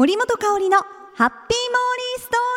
[0.00, 2.48] 森本香里のハッピーモーリーストー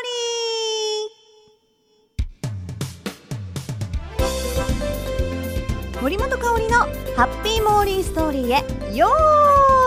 [5.91, 6.01] リー。
[6.01, 6.77] 森本香里の
[7.17, 9.09] ハッピーモーリーストーリーへよ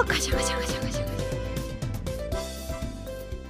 [0.05, 1.07] ーカシャカシャカシャカシャ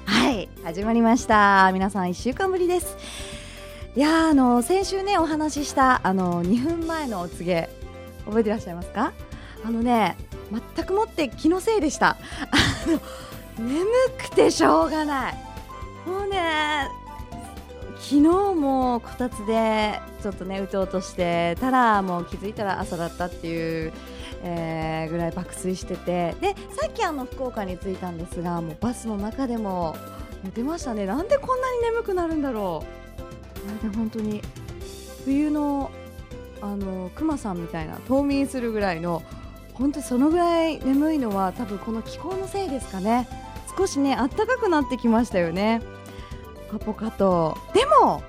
[0.05, 1.73] はい始まりました。
[1.73, 2.97] 皆さん1週間ぶりです。
[3.97, 7.69] いやあの先週ねお話ししたあの2分前のお告げ
[8.25, 9.13] 覚えてらっしゃいますか？
[9.65, 10.17] あのね
[10.77, 12.11] 全くもって気のせいでした。
[12.11, 12.17] あ
[12.89, 13.01] の
[13.59, 13.85] 眠
[14.19, 15.35] くてしょうがない。
[16.07, 16.89] もうね
[17.99, 23.93] 昨日もこたつでちょっとね打とうとしてたらもう気づいたら朝だったっていう、
[24.43, 26.35] えー、ぐらい爆睡してて。
[26.41, 29.97] でさっきあの福岡に着いたんですがもうバスの中でも
[30.45, 31.07] 寝てましたね。
[31.07, 33.69] なんでこんなに眠くなるんだろう。
[33.69, 34.43] あれで本当に
[35.25, 35.91] 冬の
[36.61, 39.23] あのクマさんみたいな冬眠するぐらいの
[39.75, 43.29] 本当にそのぐらい眠いのは多分この気候のせいですかね。
[43.77, 45.83] 少しね暖かくなってきましたよね。
[46.71, 47.57] ポカポカと。
[47.75, 48.23] でも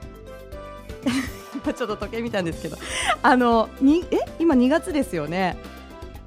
[1.73, 2.78] ちょっと時計見たんですけど
[3.23, 4.20] あのにえ？
[4.39, 5.58] 今2月ですよね。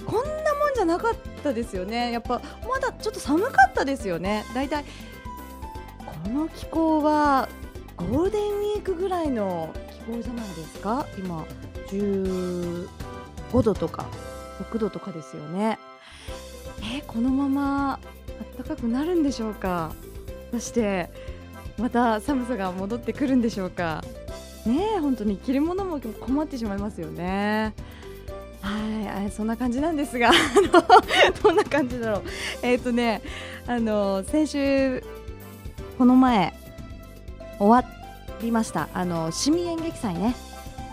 [0.07, 2.11] こんなもんじゃなかったですよね。
[2.13, 4.45] やっぱまだちょっと寒かったですよね。
[4.55, 4.85] だいたい
[6.25, 7.49] この気候は
[7.97, 11.07] ゴールデンウィークぐらいの気候じゃないですか？
[11.19, 11.45] 今
[11.89, 12.89] 15
[13.63, 14.07] 度とか
[14.73, 15.79] 6度とかですよね。
[16.83, 18.01] え、このまま
[18.63, 19.93] 暖かくなるんでしょうか？
[20.53, 21.11] そして
[21.79, 24.03] また寒さが戻ってくるんでしょうか？
[24.67, 27.75] ね本当に着るものも困ってしまいますよね。
[28.61, 30.31] はいそんな感じなんですが
[31.43, 32.23] どんな感じだろう？
[32.63, 33.23] えっ、ー、とね
[33.67, 35.03] あの先週
[35.97, 36.53] この前
[37.59, 37.91] 終わ
[38.43, 38.89] りました。
[38.93, 40.35] あの市民演劇祭ね。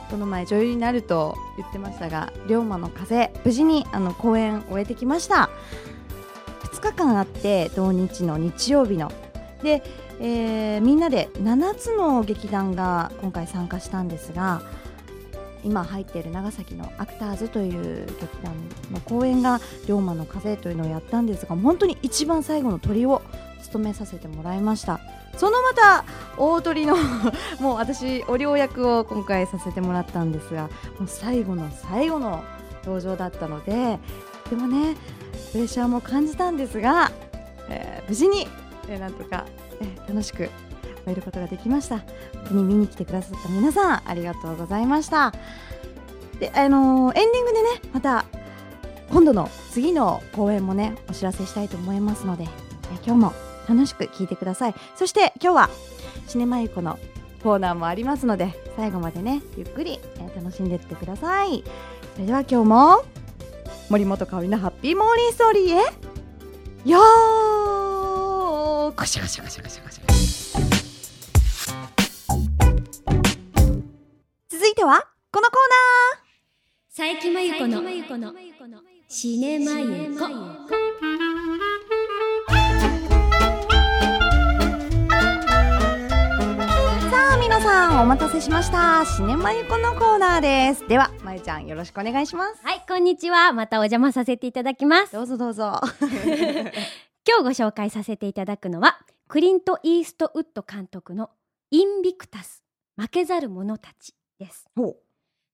[0.09, 5.49] この前女優になると言ってましたが龍馬の風無事にあの公演を終えてきました。
[6.91, 9.11] 日間あって同日の日曜日の。
[9.63, 9.83] で、
[10.19, 14.61] えー、みんなで7つの劇団が今回参加したんですが
[15.63, 18.53] 今入っている長崎のアクターズという劇団
[18.91, 23.21] の公演が龍馬の風というのをやったんですが本当に一番最後の鳥を
[23.63, 24.99] 務めさせてもらいました。
[25.35, 26.03] そのまた
[26.37, 26.95] 大鳥の
[27.59, 30.63] もう私お両役を今回させてもらったんですが
[30.97, 32.43] もう最後の最後の
[32.83, 33.99] 登場だったので
[34.49, 34.95] でもね
[35.51, 37.11] プレッシャーも感じたんですが、
[37.69, 38.47] えー、無事に、
[38.89, 39.45] えー、なんとか、
[39.81, 40.51] えー、楽しく終
[41.07, 41.99] えることができました。
[41.99, 42.07] 本
[42.49, 45.33] 当に見に来てくださった皆さんありがとうございました。
[46.39, 48.25] であのー、エンディングでねまた
[49.09, 52.47] 今度の次の公演もねお知らせしたいと思いますので、え
[53.05, 53.33] 今日も
[53.69, 54.75] 楽しく聞いてください。
[54.95, 55.69] そして今日は
[56.27, 56.99] シネマユコの
[57.41, 61.63] コーナーもありますので最後までねゆっくり、え楽しんでいってください。
[62.15, 63.05] それでは今日も
[63.89, 65.81] 森本香里のハッピーモーリーストーリーへ。
[66.89, 70.03] よーこしゃこしゃこしゃこしゃこしゃ
[74.49, 75.59] 続いてはこのコー
[77.03, 78.33] ナー佐伯真由子の
[79.09, 80.27] シネマユコ
[87.67, 89.03] さんお待たせしました。
[89.03, 90.87] シネマユコのコーナーです。
[90.87, 92.61] ではまゆちゃんよろしくお願いします。
[92.63, 93.51] はいこんにちは。
[93.51, 95.11] またお邪魔させていただきます。
[95.11, 95.81] どうぞどうぞ。
[97.27, 101.29] 今日ご紹介させていただくのはクリント・イーストウッド監督の
[101.69, 102.63] インビクタス
[102.95, 104.69] 負けざる者たちです。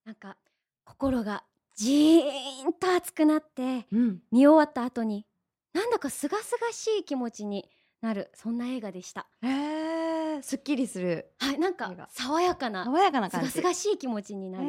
[0.06, 0.38] なんか
[0.86, 5.26] 心がじーんと熱くなって、うん、見終わった後に
[5.74, 7.68] なんだかすがすがしい気持ちに
[8.04, 8.30] なる。
[8.36, 9.28] そんな映画でした。
[9.42, 11.32] へえすっきりする。
[11.40, 13.50] はいなんか爽やかな爽やかな感じ。
[13.50, 14.66] すがすがしい気持ちになる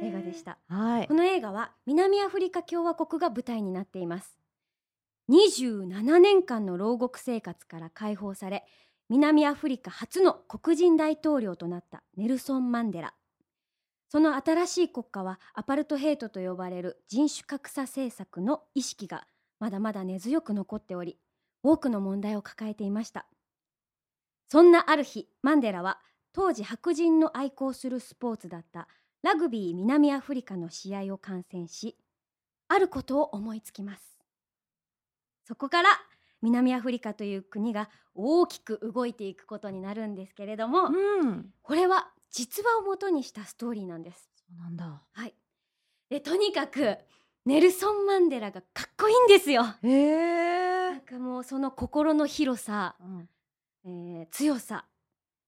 [0.00, 0.58] 映画でした。
[0.68, 1.08] はい。
[1.08, 4.38] この映画は南アフリカ共和国が舞台になっています。
[5.28, 8.64] 27年間の牢獄生活から解放され
[9.08, 13.12] 南アフリカ初の黒人大統領となったネルソン・マンデラ。
[14.08, 19.26] その新しい国家はアパルトヘイトと呼ばれる人種格差政策の意識が
[19.58, 21.18] まだまだ根強く残っており
[21.62, 23.26] 多くの問題を抱えていました。
[24.48, 26.00] そんなある日マンデラは
[26.32, 28.88] 当時白人の愛好するスポーツだった
[29.22, 31.96] ラグビー南アフリカの試合を観戦し
[32.68, 34.02] あることを思いつきます。
[35.44, 35.88] そこから
[36.42, 44.28] 南アフリカという国が大きく動いていくことになるんですけれども、うん、これは実話をもとにしたストーリーなんです。
[44.36, 45.02] そうなんだ。
[45.12, 45.34] はい。
[46.10, 46.98] でとにかく
[47.44, 49.64] ネルソン・マンデラがかっこいいんですよ。
[49.82, 50.47] へえ
[50.90, 53.28] なんかもうその心の広さ、うん、
[53.84, 54.86] えー、強さ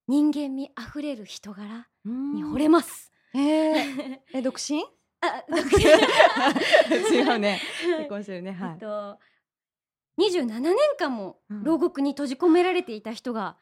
[0.07, 3.13] 人間味あふれる人柄に惚れます。
[3.33, 4.85] へえ独身？
[5.21, 5.85] あ 独身。
[7.17, 7.61] 違うね。
[7.99, 8.53] 結婚してるね。
[8.53, 9.19] はい、えっと
[10.19, 11.65] 27年間もうん。
[11.65, 13.57] 牢獄に閉じ込められていた人が、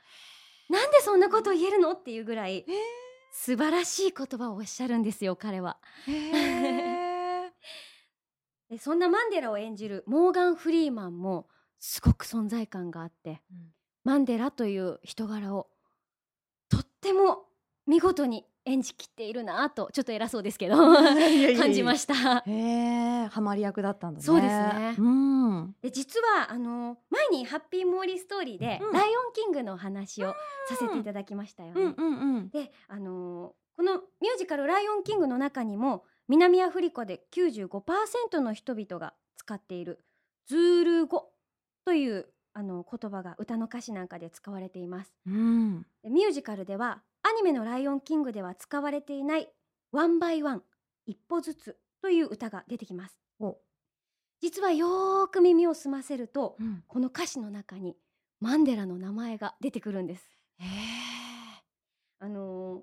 [0.69, 2.73] なんでそんなことを言えるのっていうぐらいえ
[3.33, 5.79] 素晴らしい言葉をおっしゃるんですよ彼は。
[6.07, 7.51] ー、 へー。
[8.71, 11.49] でそんなマンデラを演じるモーガン・フリーマンも
[11.79, 13.41] すごく存在感があって
[14.05, 15.69] マンデラという人柄を
[16.69, 17.45] とっても
[17.87, 20.77] 見事に演じきっているなとちょっと偉そうですけど
[21.57, 22.51] 感じまししたた。
[22.51, 24.25] へえ、ハマり役だったんだね。
[24.25, 25.77] そうですねうん。
[25.81, 30.35] で実はあの前に「ハッピーモーリーストーリーで」うんライオンキングのお話を
[30.69, 31.83] させていただきましたよね。
[31.83, 32.49] うんうんうん。
[32.51, 40.05] であのこのミュージカル「ライオンキング」の中にも南アフリカで95%の人々が使っている
[40.47, 41.33] ズールー語
[41.88, 45.14] というあの言葉が歌の歌詞なんかで使われています。
[45.26, 45.87] うん。
[46.02, 49.50] でミュージカルではアニメの「ライオンキング」では使われていない
[49.90, 50.62] 「ワンバイワン
[51.06, 53.58] 一歩ずつ」という歌が出てきますお
[54.40, 56.85] 実はよーく耳を澄ませるとうん。
[56.87, 57.96] この歌詞の中に
[58.38, 60.38] マンデラの名前が出てくるんです。
[62.19, 62.82] あの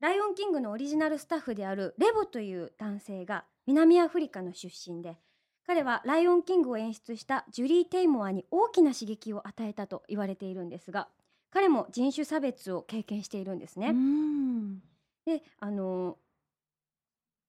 [0.00, 5.18] ライオンキングのオリジナルスタッフであるレボという男性が南アフリカの出身で
[5.66, 11.08] 彼はライオンキングを演出したジュリー・テイモアに大きな刺激を与えたと言われているんですが
[11.50, 13.88] 彼も人種差別を経験しているんですね。
[13.88, 14.78] うん。
[15.24, 16.16] であのー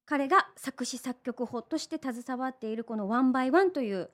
[0.10, 4.10] 彼が作詞作曲法として携わっているこの「ワンバイワンという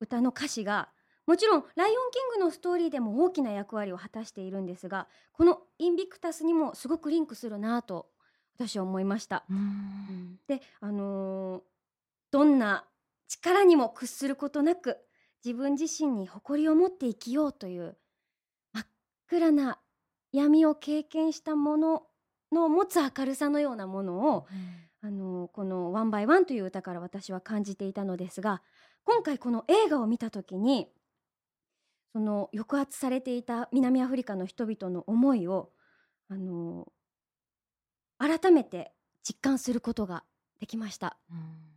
[0.00, 0.88] 歌の歌詞が
[1.24, 8.10] もちろん「ライオンキング」のストーリーでも大きな役割を果たしているんですがこの「インビクタス」にもすごくリンクするなと
[8.56, 9.44] 私は思いました。
[9.48, 10.40] うん。
[10.48, 11.62] であのー
[12.32, 12.88] どんな
[13.28, 14.98] 力にも屈することなく
[15.44, 17.96] 自分自身に誇りを持って生きようという
[18.72, 18.86] 真っ
[19.28, 19.78] 暗な
[20.32, 22.02] 闇を経験したもの
[22.50, 24.46] の持つ明るさのようなものを、
[25.02, 28.62] あのーこの「ワンバイワンという歌から私は感じていたのですが
[29.04, 30.92] 今回この映画を見た時に
[32.12, 35.72] その抑圧されていた南アフリカの人々の思いを、
[36.28, 36.92] あのー
[38.18, 38.94] 改めて
[39.24, 40.24] 実感することが
[40.60, 41.18] できました。
[41.28, 41.71] た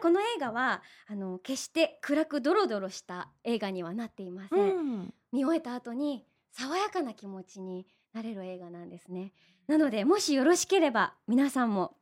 [0.00, 5.14] だこの映画はあの決して暗くドロドロした映画にはなっていません、うん。
[5.32, 9.32] 見終えた後に爽やかな気持ちになれる映画なんですね
[9.66, 11.94] なのでもしよろしければ皆さんも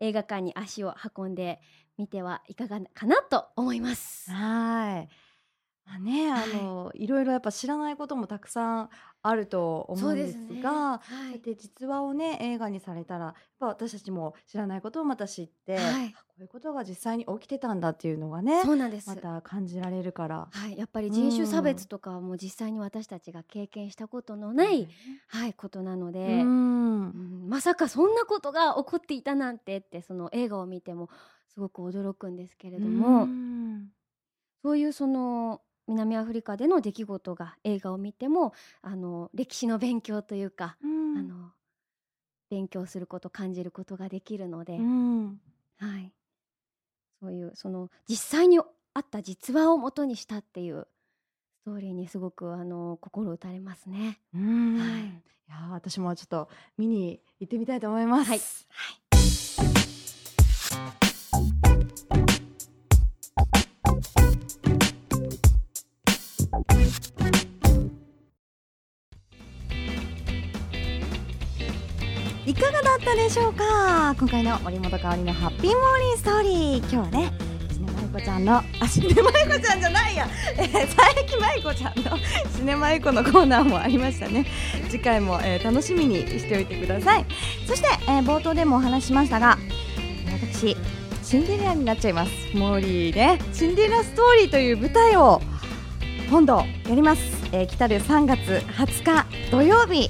[0.00, 1.60] 映画館に足を運んで
[1.96, 5.08] みてはいかがかなと思いますはい。
[5.86, 6.48] まあね、あはい。
[6.48, 8.90] の、いろいろやっぱ知らないこともたくさん
[9.22, 16.12] あると思うんですが、はい、だって実話をね映画にされたらやっぱ私たちも知らないことをまた知って、はい。
[16.12, 20.48] こういうことが実際に起きてたんだっていうのがねそうなんです、また感じられるから。
[20.50, 24.88] はい、やっぱり人種差別とかはもう実際に私たちが経験したことのない、
[25.28, 26.46] はい、ことなので、うん。
[26.46, 27.02] う
[27.46, 31.08] んまさかそんなことが起こっていたなんてってその映画を見ても
[31.52, 33.90] すごく驚くんですけれども、うん。
[34.62, 41.18] そういうその南アフリカでの出来事が映画を見てもあの歴史の勉強というか、うん。
[41.18, 41.52] あの
[42.50, 45.40] 勉強すること感じることができるので、うん。
[45.78, 46.12] はい、
[47.20, 48.64] そういうその実際にあ
[49.00, 50.86] った実話を元にしたっていう
[51.62, 54.20] ストーリーにすごくあの心打たれますね。
[54.34, 54.78] うん。
[54.78, 55.24] はい。
[55.46, 56.48] いやー私もちょっと
[56.78, 58.30] 見に行ってみたいと思います。
[58.30, 58.38] はい。
[58.38, 58.42] い
[73.34, 74.14] しょうか？
[74.16, 76.78] 今回の森本香里のハッピーモーリーストーリー。
[76.78, 77.32] 今日はね
[77.68, 82.16] シネマイコちゃんのあシネマイコちゃんじゃないや、えー、佐伯舞子ちゃんの
[82.56, 84.46] シネマイコのコーナーもありましたね。
[84.88, 87.26] 次回も、えー楽しみにしておいてください。
[87.66, 89.58] そして、えー冒頭でもお話ししましたが
[90.52, 90.76] 私
[91.24, 92.30] シンデレラになっちゃいます。
[92.54, 95.42] モーリーねシンデレラストーリーという舞台を
[96.30, 100.08] 今度やります、えー来たる3月20日土曜日。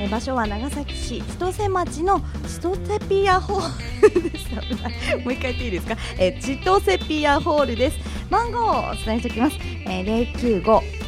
[0.00, 4.54] えー場所は長崎市千歳町の千歳ピアホールです。
[4.54, 7.98] もう一回言っていいですか、えー千歳ピアホールです。
[8.30, 10.32] 番号をお伝えしておきます、えー、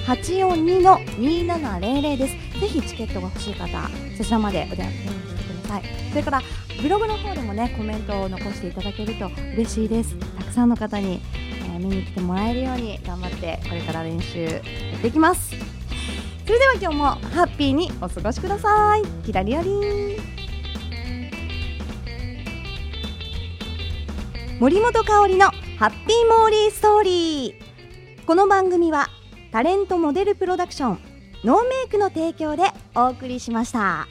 [0.06, 2.60] 095-842の2700です。
[2.60, 3.66] ぜひチケットが欲しい方
[4.16, 5.82] そちらまでお電話してください。
[6.10, 6.42] それから
[6.80, 10.14] ブログの方でもねコメントを残していただけると嬉しいです。
[10.16, 11.20] たくさんの方に、
[11.60, 14.62] えー見に来てもらえるように頑張ってこれから練習やっ
[15.02, 15.54] ていきます
[16.46, 19.02] それでは今日もハッピーにお過ごしください。
[19.24, 20.16] キラリアリン。
[24.60, 28.24] 森本香里のハッピーモーリーストーリー。
[28.24, 29.08] この番組は
[29.50, 31.00] タレントモデルプロダクション
[31.42, 32.62] ノーメイクの提供で
[32.94, 34.06] お送りしました。